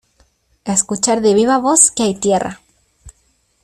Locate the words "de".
1.21-1.35